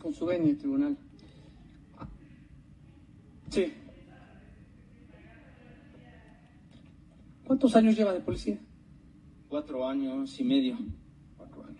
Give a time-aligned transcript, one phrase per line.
[0.00, 0.96] Con su venia, tribunal.
[3.50, 3.72] Sí,
[7.44, 8.58] ¿Cuántos años lleva de policía?
[9.48, 10.78] cuatro años y medio.
[11.36, 11.78] Cuatro años.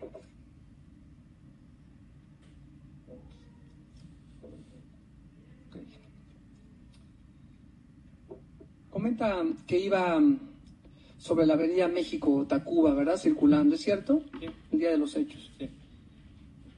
[8.90, 10.20] Comenta que iba
[11.16, 13.16] sobre la avenida México-Tacuba, ¿verdad?
[13.16, 14.22] Circulando, ¿es cierto?
[14.38, 14.46] Sí.
[14.72, 15.50] El día de los hechos.
[15.58, 15.70] Sí.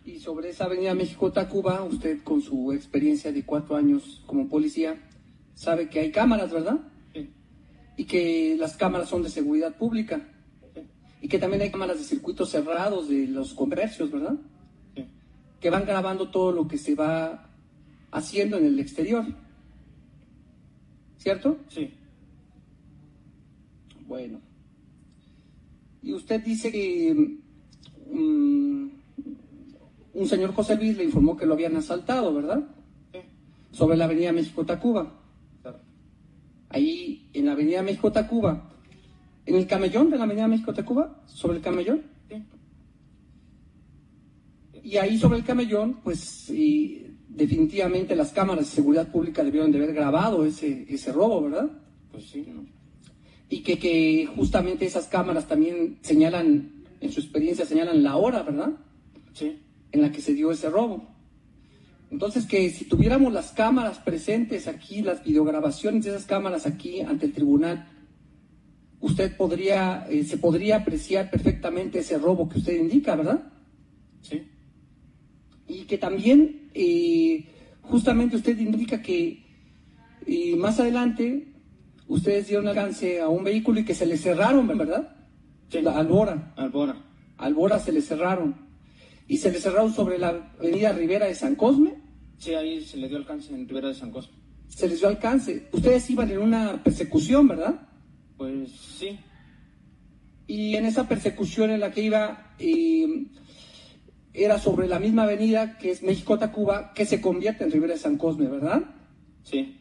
[0.05, 5.01] Y sobre esa avenida México-Tacuba, usted con su experiencia de cuatro años como policía,
[5.55, 6.79] sabe que hay cámaras, ¿verdad?
[7.15, 7.31] Sí.
[7.97, 10.29] Y que las cámaras son de seguridad pública.
[10.75, 10.83] Sí.
[11.23, 14.37] Y que también hay cámaras de circuitos cerrados de los comercios, ¿verdad?
[14.95, 15.07] Sí.
[15.59, 17.51] Que van grabando todo lo que se va
[18.11, 19.25] haciendo en el exterior.
[21.17, 21.57] ¿Cierto?
[21.69, 21.95] Sí.
[24.07, 24.39] Bueno.
[26.03, 27.39] Y usted dice que
[28.11, 28.89] mm,
[30.15, 32.63] un señor José Luis le informó que lo habían asaltado, ¿verdad?
[33.73, 35.13] Sobre la avenida México-Tacuba.
[36.69, 38.71] Ahí en la avenida México-Tacuba.
[39.47, 42.03] En el camellón de la avenida México-Tacuba, sobre el camellón.
[44.83, 49.79] Y ahí sobre el camellón, pues y definitivamente las cámaras de seguridad pública debieron de
[49.79, 51.71] haber grabado ese, ese robo, ¿verdad?
[52.13, 52.47] Pues sí.
[53.49, 58.73] Y que, que justamente esas cámaras también señalan, en su experiencia, señalan la hora, ¿verdad?
[59.33, 59.59] Sí.
[59.95, 61.07] En la que se dio ese robo.
[62.11, 67.27] Entonces, que si tuviéramos las cámaras presentes aquí, las videograbaciones de esas cámaras aquí ante
[67.27, 67.89] el tribunal,
[68.99, 73.53] usted podría, eh, se podría apreciar perfectamente ese robo que usted indica, ¿verdad?
[74.21, 74.43] Sí.
[75.69, 77.47] Y que también, eh,
[77.83, 79.47] justamente usted indica que
[80.27, 81.53] eh, más adelante
[82.09, 85.17] ustedes dieron alcance a un vehículo y que se le cerraron, ¿verdad?
[85.69, 85.79] Sí.
[85.87, 86.53] Albora.
[86.57, 86.97] Albora.
[87.39, 88.64] Albora se le cerraron.
[89.27, 91.95] Y se le cerraron sobre la avenida Rivera de San Cosme.
[92.39, 94.35] Sí, ahí se le dio alcance en Rivera de San Cosme.
[94.69, 95.69] Se les dio alcance.
[95.73, 97.89] Ustedes iban en una persecución, ¿verdad?
[98.37, 99.19] Pues sí.
[100.47, 103.27] Y en esa persecución en la que iba, eh,
[104.35, 108.19] era sobre la misma avenida que es México-Tacuba, que se convierte en Rivera de San
[108.19, 108.83] Cosme, ¿verdad?
[109.45, 109.79] Sí.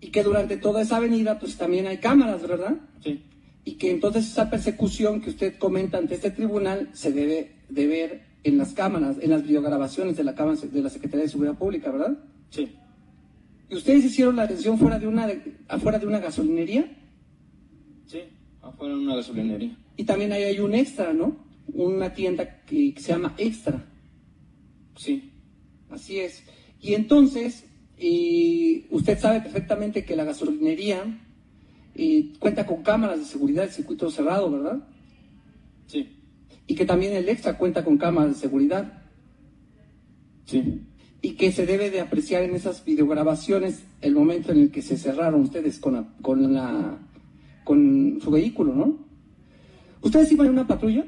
[0.00, 2.76] Y que durante toda esa avenida, pues también hay cámaras, ¿verdad?
[3.02, 3.24] Sí.
[3.64, 8.26] Y que entonces esa persecución que usted comenta ante este tribunal se debe de ver
[8.46, 11.90] en las cámaras, en las videograbaciones de la, cámara, de la Secretaría de Seguridad Pública,
[11.90, 12.16] ¿verdad?
[12.50, 12.68] Sí.
[13.68, 15.28] ¿Y ustedes hicieron la atención fuera de una,
[15.68, 16.96] afuera de una gasolinería?
[18.06, 18.20] Sí.
[18.62, 19.76] Afuera en una gasolinería.
[19.96, 21.36] Y también ahí hay un extra, ¿no?
[21.72, 23.84] Una tienda que, que se llama Extra.
[24.94, 25.32] Sí.
[25.90, 26.44] Así es.
[26.80, 27.64] Y entonces,
[27.98, 31.02] eh, usted sabe perfectamente que la gasolinería
[31.94, 34.86] eh, cuenta con cámaras de seguridad de circuito cerrado, ¿verdad?
[35.86, 36.15] Sí.
[36.66, 39.02] Y que también el extra cuenta con cámaras de seguridad.
[40.46, 40.82] Sí.
[41.22, 44.96] Y que se debe de apreciar en esas videograbaciones el momento en el que se
[44.96, 46.98] cerraron ustedes con, la, con, la,
[47.64, 48.98] con su vehículo, ¿no?
[50.02, 51.04] ¿Ustedes iban en una patrulla?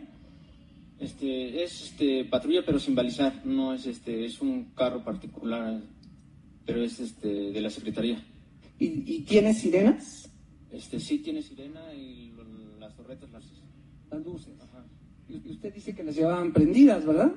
[0.99, 5.81] Este, es este patrulla pero sin balizar, no es este, es un carro particular,
[6.67, 8.21] pero es este de la secretaría.
[8.81, 10.29] ¿Y, y tiene sirenas?
[10.73, 13.45] Este sí tiene sirena y lo- las torretas las
[14.11, 14.55] Las luces.
[14.61, 14.85] ajá.
[15.29, 17.33] Y usted dice que las llevaban prendidas, ¿verdad?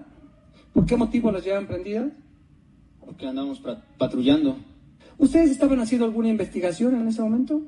[0.73, 2.11] ¿Por qué motivo las llevaban prendidas?
[2.99, 3.61] Porque andamos
[3.97, 4.57] patrullando.
[5.17, 7.61] ¿Ustedes estaban haciendo alguna investigación en ese momento?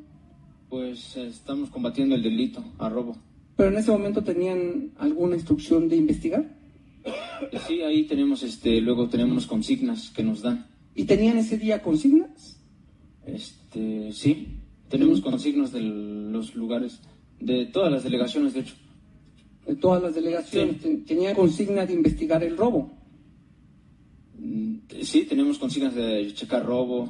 [0.70, 3.18] Pues estamos combatiendo el delito a robo.
[3.56, 6.46] ¿Pero en ese momento tenían alguna instrucción de investigar?
[7.04, 10.68] Eh, Sí, ahí tenemos este, luego tenemos consignas que nos dan.
[10.96, 12.60] ¿Y tenían ese día consignas?
[13.26, 14.60] Este, sí,
[14.90, 17.02] tenemos consignas de los lugares,
[17.40, 18.76] de todas las delegaciones, de hecho.
[19.66, 20.82] De todas las delegaciones Sí.
[20.82, 22.92] ten- tenían consigna de investigar el robo.
[24.38, 24.74] Mm,
[25.04, 27.10] Sí, tenemos consignas de checar robo,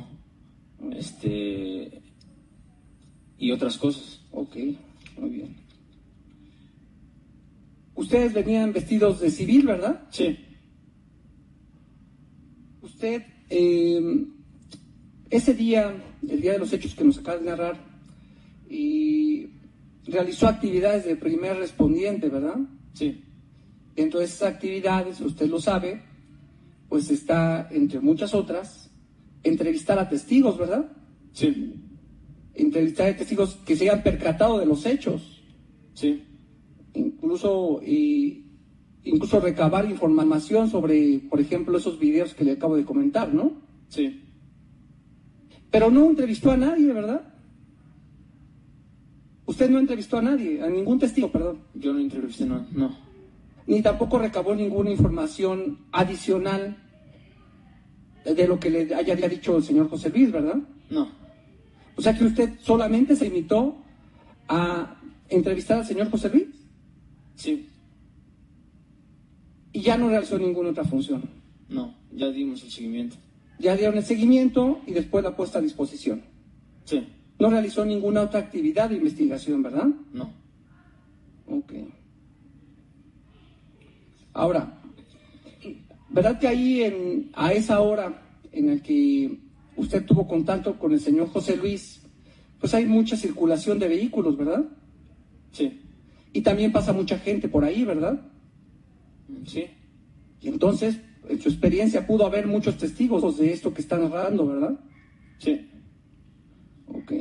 [0.92, 2.02] este,
[3.40, 4.22] y otras cosas.
[4.32, 4.56] Ok,
[5.18, 5.56] muy bien.
[7.96, 10.04] Ustedes venían vestidos de civil, ¿verdad?
[10.12, 10.38] Sí,
[12.82, 14.26] Usted, eh,
[15.30, 15.94] ese día,
[16.28, 17.78] el día de los hechos que nos acaba de narrar,
[18.70, 19.13] y
[20.06, 22.58] realizó actividades de primer respondiente, ¿verdad?
[22.94, 23.24] sí,
[23.96, 26.02] Dentro de esas actividades, usted lo sabe,
[26.90, 28.90] pues está, entre muchas otras,
[29.44, 30.92] entrevistar a testigos, ¿verdad?
[31.32, 31.80] sí,
[32.56, 35.44] Entrevistar a testigos que se hayan percatado de los hechos,
[35.94, 36.24] sí,
[36.94, 38.46] incluso, y,
[39.04, 43.62] incluso recabar información sobre, por ejemplo, esos videos que le acabo de comentar, ¿no?
[43.88, 44.24] sí,
[45.70, 47.33] Pero no entrevistó a nadie, ¿verdad?
[49.46, 51.60] Usted no entrevistó a nadie, a ningún testigo, perdón.
[51.74, 52.96] yo no entrevisté, no, no,
[53.68, 56.78] ni tampoco recabó ninguna información adicional
[58.24, 60.58] de lo que le haya dicho el señor José Luis, ¿verdad?
[60.90, 61.10] No,
[61.98, 63.76] O sea que usted solamente se limitó
[64.48, 64.96] a
[65.30, 66.48] entrevistar al señor José Luis
[67.36, 67.68] sí,
[69.74, 71.24] y ya no realizó ninguna otra función.
[71.70, 73.18] no, ya dimos el seguimiento.
[73.60, 76.22] Ya dieron el seguimiento y después la puesta a disposición.
[76.86, 77.08] Sí,
[77.44, 79.88] No realizó ninguna otra actividad de investigación, ¿verdad?
[80.14, 80.32] no,
[81.46, 81.74] Ok.
[84.32, 84.80] Ahora,
[86.10, 88.24] ¿verdad que ahí en, a esa hora
[88.54, 89.40] en la que
[89.76, 92.02] usted tuvo contacto con el señor José Luis,
[92.62, 94.64] pues hay mucha circulación de vehículos, ¿verdad?
[95.52, 95.82] sí,
[96.32, 98.22] Y también pasa mucha gente por ahí, ¿verdad?
[99.46, 99.66] sí,
[100.40, 100.98] Y entonces,
[101.28, 104.80] en su experiencia, pudo haber muchos testigos de esto que están narrando, ¿verdad?
[105.40, 105.70] sí,
[106.94, 107.14] Ok.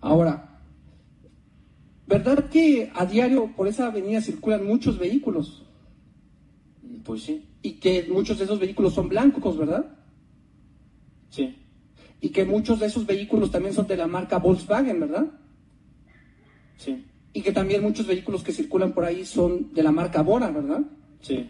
[0.00, 0.60] Ahora,
[2.06, 5.64] ¿verdad que a diario por esa avenida circulan muchos vehículos?
[7.04, 9.86] pues sí, Y que muchos de esos vehículos son blancos, ¿verdad?
[11.30, 11.56] sí,
[12.20, 15.26] Y que muchos de esos vehículos también son de la marca Volkswagen, ¿verdad?
[16.76, 20.50] sí, Y que también muchos vehículos que circulan por ahí son de la marca Bora,
[20.50, 20.82] ¿verdad?
[21.20, 21.48] sí,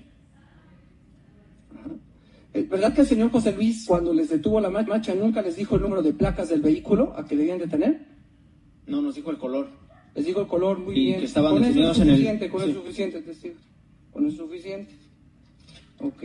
[2.65, 5.83] ¿Verdad que el señor José Luis, cuando les detuvo la marcha, nunca les dijo el
[5.83, 8.07] número de placas del vehículo a que debían de tener?
[8.87, 9.69] no nos dijo el color.
[10.15, 11.19] Les digo el color muy Y bien.
[11.21, 12.81] que estaban con eso es detenidos en el- suficiente, con eso es sí.
[12.83, 13.55] suficiente, testigo.
[14.13, 14.95] Con eso es suficiente.
[16.01, 16.23] Ok.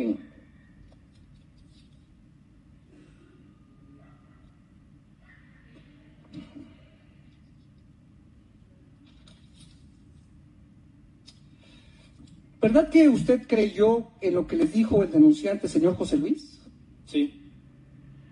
[12.64, 16.62] ¿Verdad que usted creyó en lo que les dijo el denunciante, señor José Luis?
[17.06, 17.42] Sí,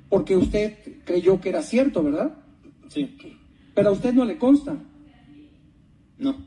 [0.08, 2.38] Porque usted creyó que era cierto, ¿verdad?
[2.88, 3.18] sí,
[3.76, 4.78] Pero a usted no le consta.
[6.18, 6.38] no,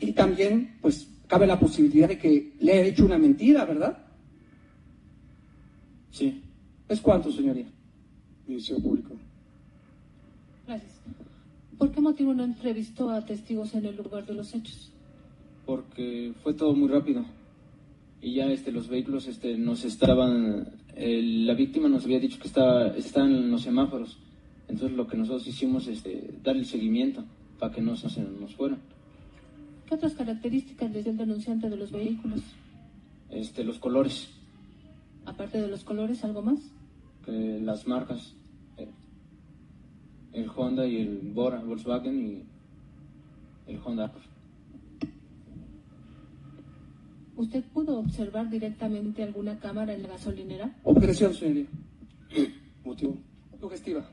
[0.00, 3.98] Y también, pues, cabe la posibilidad de que le haya hecho una mentira, ¿verdad?
[6.10, 6.42] sí,
[6.88, 7.66] ¿Es cuánto, señoría?
[8.48, 9.10] Ministerio Público.
[10.66, 10.92] Gracias.
[11.78, 14.92] ¿Por qué motivo no entrevistó a testigos en el lugar de los hechos?
[15.66, 17.24] Porque fue todo muy rápido.
[18.22, 22.48] Y ya este, los vehículos este, nos estaban, el- la víctima nos había dicho que
[22.48, 24.18] estaba, estaban en los semáforos.
[24.68, 27.24] Entonces lo que nosotros hicimos es este, darle seguimiento
[27.58, 28.78] para que no se nos fueran.
[29.86, 32.40] ¿Qué otras características les dio el denunciante de los vehículos?
[33.30, 34.30] Este, los colores,
[35.26, 36.60] Aparte de los colores, ¿algo más?
[37.24, 38.34] que las marcas,
[38.78, 38.86] eh,
[40.32, 42.44] el Honda y el Bora, Volkswagen
[43.66, 44.12] y el Honda
[47.36, 50.74] ¿Usted pudo observar directamente alguna cámara en la gasolinera?
[50.84, 51.66] Objeción, señoría.
[52.82, 53.18] Motivo.
[53.60, 54.08] Sugestiva.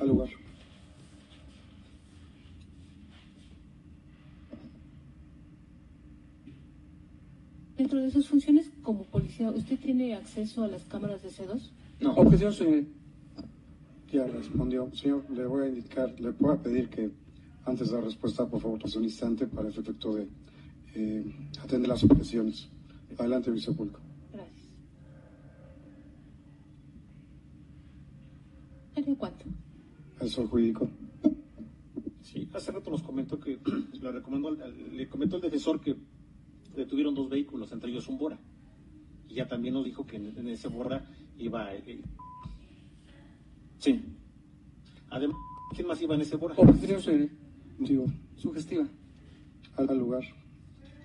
[0.00, 0.30] Al lugar.
[7.76, 11.60] Dentro de sus funciones como policía, ¿usted tiene acceso a las cámaras de C2?
[12.00, 12.84] No, Objeción, señoría.
[14.10, 14.90] Ya respondió.
[14.94, 17.10] Señor, le voy a indicar, le voy a pedir que
[17.66, 20.28] antes de la respuesta, por favor, pase un instante para el efecto de
[20.94, 21.24] eh,
[21.66, 22.68] atender las objeciones.
[23.18, 24.00] Adelante, Público.
[24.32, 24.66] Gracias.
[28.94, 29.44] ¿Sería cuánto?
[30.20, 30.88] Asesor jurídico.
[32.22, 33.58] Sí, hace rato nos comentó que
[34.00, 35.96] le recomendó, al- le comentó el defensor que
[36.74, 38.38] detuvieron dos vehículos, entre ellos un Bora.
[39.28, 41.04] Y ya también nos dijo que en, en ese Bora
[41.38, 41.74] iba.
[41.74, 42.00] eh,
[43.78, 44.00] sí,
[45.10, 45.36] además,
[45.74, 46.54] ¿quién más iba en ese Bora?
[46.56, 47.30] Objeción.
[48.36, 48.86] Sugestiva.
[49.76, 50.22] Al, al lugar.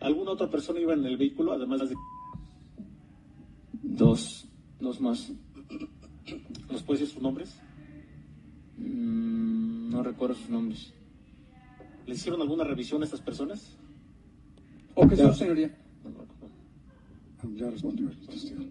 [0.02, 1.96] ¿Alguna otra persona iba en el vehículo, además de.
[3.84, 4.48] dos,
[4.80, 5.32] dos más.
[6.72, 7.60] ¿Nos puede decir sus nombres?
[8.78, 10.94] Mm, no recuerdo sus nombres.
[12.08, 13.78] ¿Le hicieron alguna revisión a estas personas?
[14.96, 15.34] Objeción, Ya.
[15.36, 15.78] señoría.
[17.56, 18.64] Ya respondió el testigo.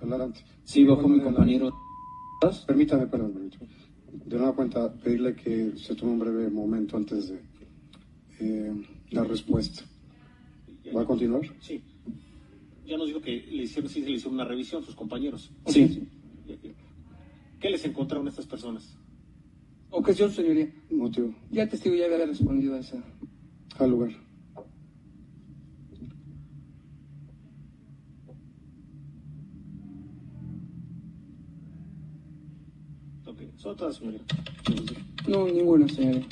[0.00, 0.40] Adelante.
[0.64, 1.72] Sí, igual mi compañero.
[2.66, 3.66] Permítame, perdón, permítame.
[4.24, 7.40] De nueva cuenta, pedirle que se tome un breve momento antes de
[8.40, 8.72] eh,
[9.10, 9.82] la respuesta.
[10.98, 11.42] ¿Va a continuar?
[11.60, 11.80] Sí.
[12.84, 15.52] Ya nos dijo que le hicieron, sí, le hicieron una revisión sus compañeros.
[15.66, 16.08] Sí,
[17.60, 18.96] ¿Qué les encontraron a estas personas?
[19.90, 20.68] Objeción, señoría.
[20.90, 21.32] Motivo.
[21.52, 23.00] Ya el testigo ya había respondido a esa.
[23.78, 24.10] Al lugar.
[33.24, 34.20] Ok, son todas, señoría.
[35.28, 36.26] No, ninguna, señoría.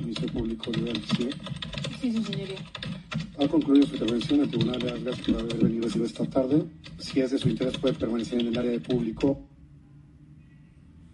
[0.00, 1.28] Ministerio Público Legal, sí.
[2.00, 2.56] Sí, su señoría.
[3.38, 4.40] Ha concluido su intervención.
[4.40, 6.64] El tribunal le gracias por haber venido esta tarde.
[6.98, 9.45] Si es de su interés, puede permanecer en el área de público